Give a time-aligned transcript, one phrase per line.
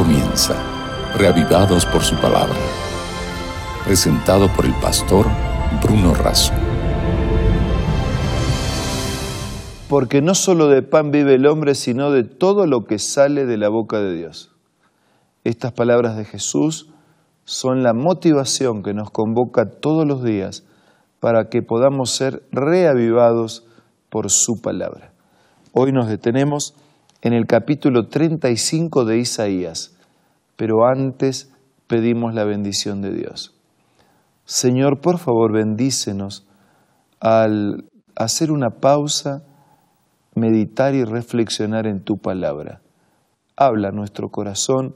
[0.00, 0.54] comienza,
[1.18, 2.56] reavivados por su palabra.
[3.84, 5.26] Presentado por el pastor
[5.82, 6.54] Bruno Razo.
[9.90, 13.58] Porque no solo de pan vive el hombre, sino de todo lo que sale de
[13.58, 14.50] la boca de Dios.
[15.44, 16.88] Estas palabras de Jesús
[17.44, 20.64] son la motivación que nos convoca todos los días
[21.20, 23.66] para que podamos ser reavivados
[24.08, 25.12] por su palabra.
[25.74, 26.74] Hoy nos detenemos
[27.22, 29.94] en el capítulo 35 de Isaías,
[30.60, 31.50] pero antes
[31.86, 33.54] pedimos la bendición de Dios.
[34.44, 36.46] Señor, por favor, bendícenos
[37.18, 39.42] al hacer una pausa,
[40.34, 42.82] meditar y reflexionar en tu palabra.
[43.56, 44.94] Habla nuestro corazón,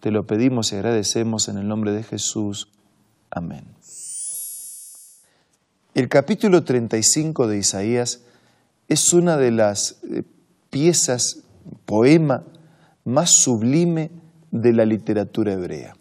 [0.00, 2.70] te lo pedimos y agradecemos en el nombre de Jesús.
[3.30, 3.64] Amén.
[5.94, 8.22] El capítulo 35 de Isaías
[8.86, 10.24] es una de las eh,
[10.68, 11.42] piezas
[11.86, 12.44] poema
[13.06, 15.94] más sublime de la literatura hebrea.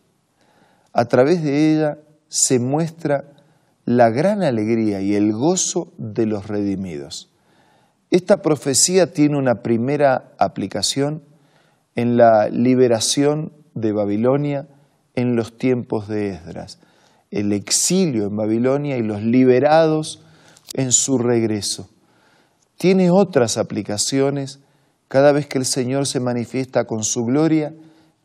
[0.93, 3.25] A través de ella se muestra
[3.85, 7.31] la gran alegría y el gozo de los redimidos.
[8.09, 11.23] Esta profecía tiene una primera aplicación
[11.95, 14.67] en la liberación de Babilonia
[15.15, 16.79] en los tiempos de Esdras,
[17.31, 20.23] el exilio en Babilonia y los liberados
[20.73, 21.89] en su regreso.
[22.77, 24.59] Tiene otras aplicaciones
[25.07, 27.73] cada vez que el Señor se manifiesta con su gloria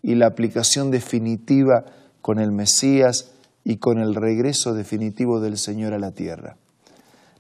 [0.03, 1.85] y la aplicación definitiva
[2.23, 3.33] con el Mesías
[3.65, 6.57] y con el regreso definitivo del Señor a la tierra.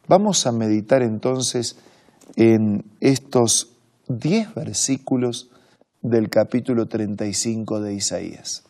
[0.06, 1.76] Vamos a meditar entonces
[2.36, 3.72] en estos
[4.08, 5.50] diez versículos
[6.02, 8.64] del capítulo 35 de Isaías.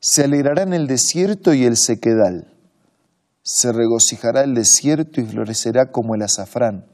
[0.00, 2.52] Se alegrará en el desierto y el sequedal,
[3.42, 6.84] se regocijará el desierto y florecerá como el azafrán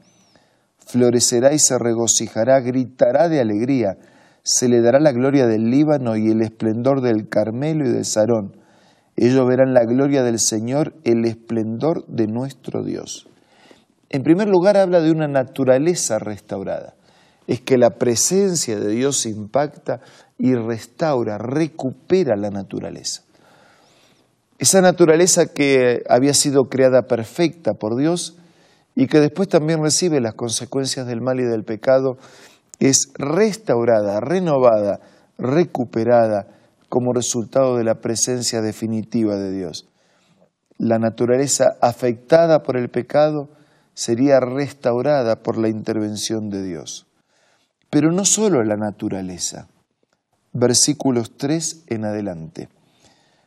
[0.85, 3.97] florecerá y se regocijará, gritará de alegría,
[4.45, 8.55] se le dará la gloria del Líbano y el esplendor del Carmelo y del Sarón.
[9.15, 13.27] Ellos verán la gloria del Señor, el esplendor de nuestro Dios.
[14.09, 16.93] En primer lugar, habla de una naturaleza restaurada.
[17.47, 20.01] Es que la presencia de Dios impacta
[20.37, 23.23] y restaura, recupera la naturaleza.
[24.59, 28.37] Esa naturaleza que había sido creada perfecta por Dios,
[28.95, 32.17] y que después también recibe las consecuencias del mal y del pecado,
[32.79, 34.99] es restaurada, renovada,
[35.37, 36.47] recuperada
[36.89, 39.87] como resultado de la presencia definitiva de Dios.
[40.77, 43.49] La naturaleza afectada por el pecado
[43.93, 47.07] sería restaurada por la intervención de Dios.
[47.89, 49.67] Pero no solo la naturaleza.
[50.51, 52.69] Versículos 3 en adelante.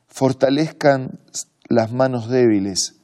[0.07, 1.21] Fortalezcan
[1.69, 2.99] las manos débiles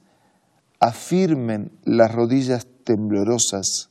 [0.79, 3.89] afirmen las rodillas temblorosas.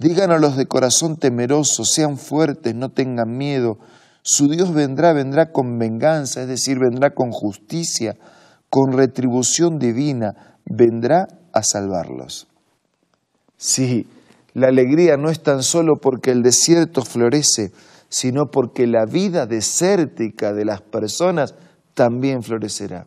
[0.00, 3.76] Digan a los de corazón temeroso, sean fuertes, no tengan miedo.
[4.22, 8.16] Su Dios vendrá, vendrá con venganza, es decir, vendrá con justicia,
[8.70, 12.48] con retribución divina, vendrá a salvarlos.
[13.58, 14.06] Sí,
[14.54, 17.70] la alegría no es tan solo porque el desierto florece,
[18.08, 21.54] sino porque la vida desértica de las personas
[21.92, 23.06] también florecerá.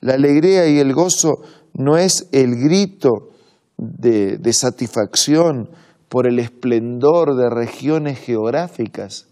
[0.00, 1.40] La alegría y el gozo
[1.72, 3.30] no es el grito
[3.78, 5.70] de, satisfacción
[6.14, 9.26] por el esplendor de regiones geográficas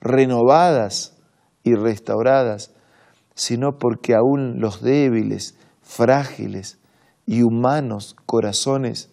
[0.00, 1.16] renovadas
[1.64, 2.70] y restauradas,
[3.34, 6.78] sino porque aún los débiles, frágiles
[7.26, 9.10] y humanos corazones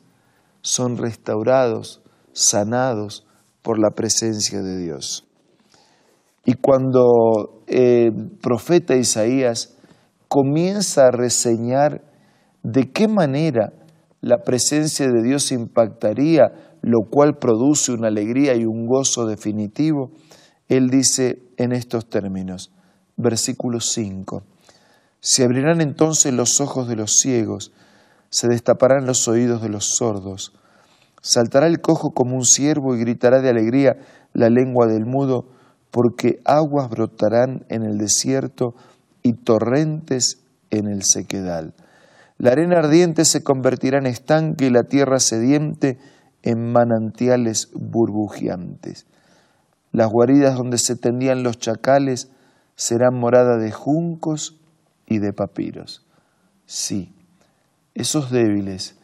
[0.61, 3.25] son restaurados, sanados
[3.63, 5.25] por la presencia de Dios.
[6.45, 9.75] Y cuando el profeta Isaías
[10.28, 12.03] comienza a reseñar
[12.61, 13.73] de qué manera
[14.22, 20.11] la presencia de Dios impactaría, lo cual produce una alegría y un gozo definitivo,
[20.69, 22.71] él dice en estos términos,
[23.17, 24.43] versículo 5,
[25.19, 27.73] se abrirán entonces los ojos de los ciegos,
[28.29, 30.53] se destaparán los oídos de los sordos,
[31.22, 33.97] saltará el cojo como un ciervo y gritará de alegría
[34.31, 35.49] la lengua del mudo,
[35.91, 38.75] porque aguas brotarán en el desierto
[39.23, 41.73] y torrentes en el sequedal.
[42.37, 45.97] La arena ardiente se convertirá en estanque y la tierra sediente
[46.47, 49.05] en manantiales burbujeantes.
[49.91, 52.32] Las guaridas donde se tendían los chacales
[52.76, 54.58] serán morada de juncos
[55.05, 56.05] y de papiros.
[56.66, 57.14] Sí,
[57.96, 58.97] esos débiles,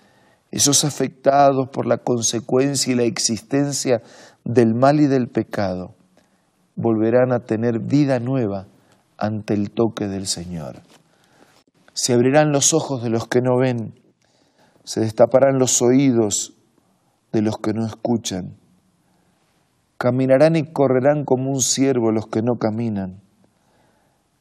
[0.51, 4.01] esos afectados por la consecuencia y la existencia
[4.45, 5.95] del mal y del pecado,
[6.77, 8.67] volverán a tener vida nueva
[9.17, 10.81] ante el toque del Señor.
[11.91, 13.99] Se abrirán los ojos de los que no ven,
[14.85, 16.52] se destaparán los oídos
[17.33, 18.55] de los que no escuchan.
[19.97, 23.21] Caminarán y correrán como un ciervo los que no caminan.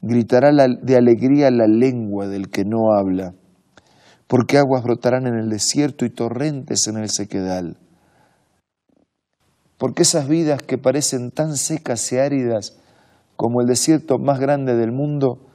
[0.02, 3.34] Gritará de alegría la lengua del que no habla,
[4.26, 7.78] porque aguas brotarán en el desierto y torrentes en el sequedal.
[9.78, 12.78] Porque esas vidas que parecen tan secas y áridas
[13.36, 15.48] como el desierto más grande del mundo,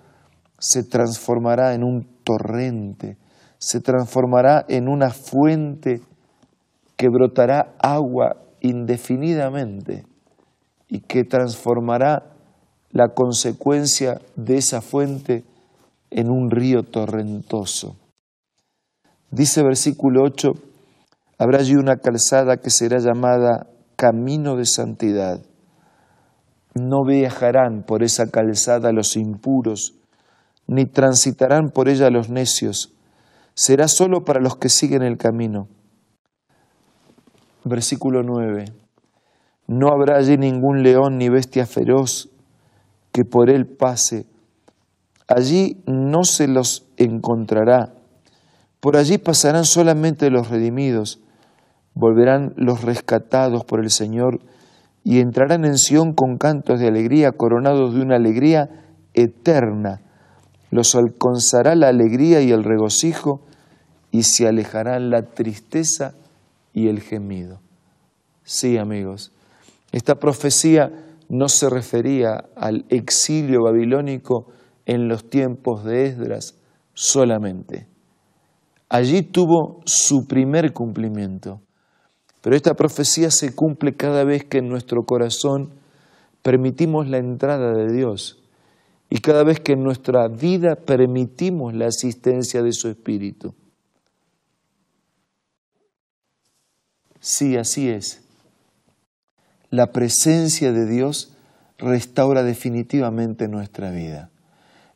[0.60, 3.18] se transformará en un torrente,
[3.60, 6.01] se transformará en una fuente
[6.98, 10.06] que brotará agua indefinidamente
[10.90, 12.34] y que transformará
[12.92, 15.46] la consecuencia de esa fuente
[16.10, 17.96] en un río torrentoso.
[19.30, 20.54] Dice versículo 8,
[21.38, 25.42] habrá allí una calzada que será llamada camino de santidad.
[26.74, 29.96] No viajarán por esa calzada los impuros,
[30.66, 32.94] ni transitarán por ella los necios.
[33.54, 35.68] Será solo para los que siguen el camino.
[37.68, 38.66] Versículo 9.
[39.68, 42.30] No habrá allí ningún león ni bestia feroz
[43.12, 44.25] que por él pase.
[45.28, 47.94] Allí no se los encontrará.
[48.80, 51.19] Por allí pasarán solamente los redimidos.
[51.94, 54.40] Volverán los rescatados por el Señor
[55.04, 58.69] y entrarán en Sión con cantos de alegría, coronados de una alegría
[59.14, 60.00] eterna.
[60.72, 63.42] Los alcanzará la alegría y el regocijo
[64.12, 66.14] y se alejarán la tristeza
[66.78, 67.60] y el gemido.
[68.44, 69.32] Sí, amigos,
[69.92, 70.92] esta profecía
[71.28, 74.52] no se refería al exilio babilónico
[74.86, 76.56] en los tiempos de Esdras
[76.94, 77.88] solamente.
[78.90, 81.62] Allí tuvo su primer cumplimiento.
[82.44, 85.72] Pero esta profecía se cumple cada vez que en nuestro corazón
[86.44, 88.44] permitimos la entrada de Dios
[89.10, 93.56] y cada vez que en nuestra vida permitimos la asistencia de su Espíritu.
[97.30, 98.22] Sí, así es
[99.70, 101.34] la presencia de Dios
[101.78, 104.30] restaura definitivamente nuestra vida.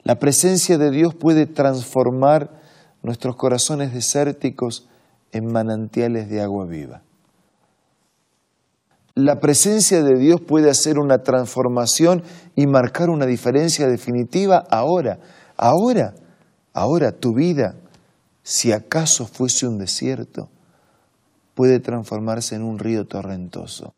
[0.03, 2.49] La presencia de Dios puede transformar
[3.03, 4.87] nuestros corazones desérticos
[5.31, 7.01] en manantiales de agua viva.
[9.13, 12.23] La presencia de Dios puede hacer una transformación
[12.55, 15.19] y marcar una diferencia definitiva ahora,
[15.57, 16.15] ahora,
[16.73, 17.75] ahora tu vida,
[18.41, 20.49] si acaso fuese un desierto,
[21.53, 23.93] puede transformarse en un río torrentoso.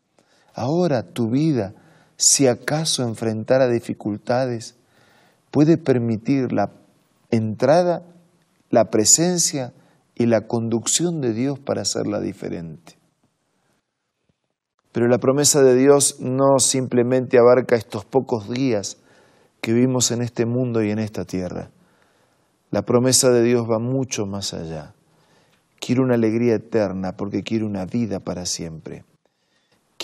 [0.54, 1.74] Ahora tu vida,
[2.16, 4.76] si acaso enfrentara dificultades,
[5.50, 6.70] puede permitir la
[7.30, 8.02] entrada,
[8.70, 9.72] la presencia
[10.14, 12.98] y la conducción de Dios para hacerla diferente.
[14.92, 18.98] Pero la promesa de Dios no simplemente abarca estos pocos días
[19.60, 21.70] que vivimos en este mundo y en esta tierra.
[22.70, 24.94] La promesa de Dios va mucho más allá.
[25.84, 29.04] Quiere una alegría eterna porque quiere una vida para siempre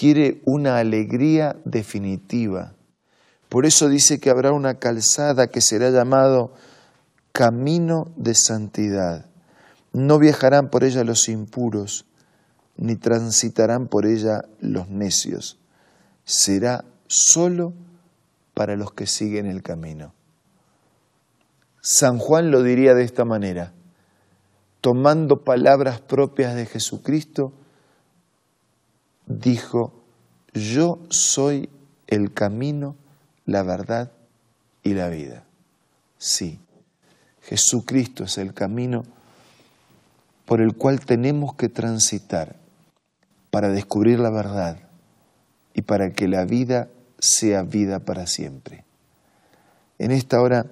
[0.01, 2.73] quiere una alegría definitiva.
[3.51, 6.55] Por eso dice que habrá una calzada que será llamado
[7.33, 9.27] camino de santidad.
[9.93, 12.07] No viajarán por ella los impuros,
[12.79, 15.59] ni transitarán por ella los necios.
[16.25, 17.75] Será solo
[18.55, 20.15] para los que siguen el camino.
[21.83, 23.75] San Juan lo diría de esta manera,
[24.81, 27.53] tomando palabras propias de Jesucristo,
[29.27, 29.93] dijo,
[30.55, 31.69] yo soy
[32.07, 32.97] el camino,
[33.45, 34.13] la verdad
[34.83, 35.45] y la vida.
[36.19, 36.61] Sí,
[37.43, 39.05] Jesucristo es el camino
[40.47, 42.57] por el cual tenemos que transitar
[43.51, 44.79] para descubrir la verdad
[45.75, 48.85] y para que la vida sea vida para siempre.
[49.99, 50.67] En esta hora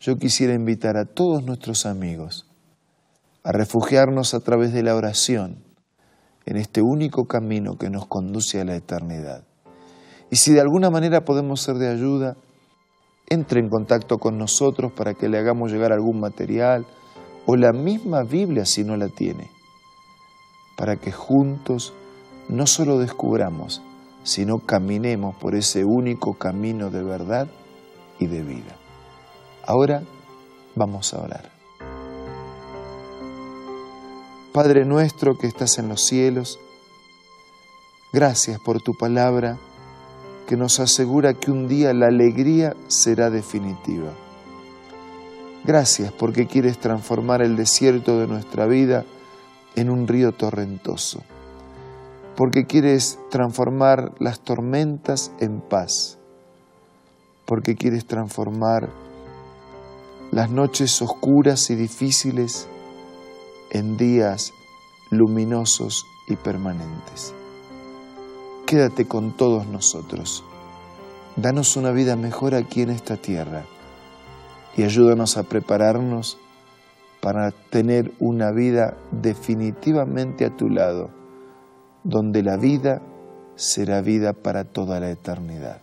[0.00, 2.46] yo quisiera invitar a todos nuestros amigos
[3.44, 5.62] a refugiarnos a través de la oración
[6.46, 9.44] en este único camino que nos conduce a la eternidad.
[10.30, 12.36] Y si de alguna manera podemos ser de ayuda,
[13.28, 16.86] entre en contacto con nosotros para que le hagamos llegar algún material
[17.46, 19.50] o la misma Biblia si no la tiene,
[20.76, 21.92] para que juntos
[22.48, 23.82] no solo descubramos,
[24.22, 27.46] sino caminemos por ese único camino de verdad
[28.18, 28.76] y de vida.
[29.66, 30.02] Ahora
[30.74, 31.53] vamos a orar.
[34.54, 36.60] Padre nuestro que estás en los cielos,
[38.12, 39.58] gracias por tu palabra
[40.46, 44.12] que nos asegura que un día la alegría será definitiva.
[45.64, 49.04] Gracias porque quieres transformar el desierto de nuestra vida
[49.74, 51.24] en un río torrentoso,
[52.36, 56.20] porque quieres transformar las tormentas en paz,
[57.44, 58.88] porque quieres transformar
[60.30, 62.68] las noches oscuras y difíciles
[63.74, 64.54] en días
[65.10, 67.34] luminosos y permanentes.
[68.66, 70.42] quédate con todos nosotros.
[71.36, 73.64] Danos una vida mejor aquí en esta tierra
[74.76, 76.38] y ayúdanos a prepararnos
[77.20, 81.10] para tener una vida definitivamente a tu lado,
[82.04, 83.02] donde la vida
[83.56, 85.80] será vida para toda la eternidad.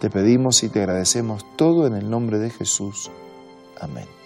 [0.00, 3.10] Te pedimos y te agradecemos todo en el nombre de Jesús.
[3.80, 4.21] Amén.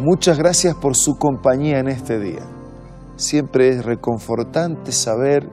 [0.00, 2.42] Muchas gracias por su compañía en este día.
[3.16, 5.50] Siempre es reconfortante saber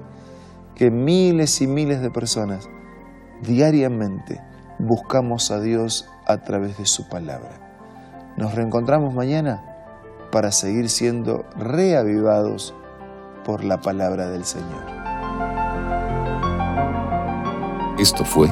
[0.75, 2.69] que miles y miles de personas
[3.41, 4.39] diariamente
[4.77, 8.35] buscamos a Dios a través de su palabra.
[8.37, 9.63] Nos reencontramos mañana
[10.31, 12.75] para seguir siendo reavivados
[13.43, 14.85] por la palabra del Señor.
[17.97, 18.47] Esto fue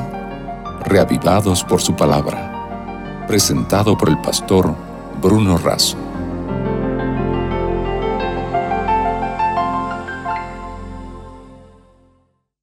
[0.85, 4.92] Reavivados por su palabra, presentado por el pastor
[5.23, 6.02] Bruno Razo.